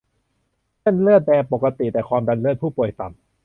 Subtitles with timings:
[0.81, 3.19] เส้นเลือดแดงปกติ แต่ความดันเลือดผู้ป่วยต่ำ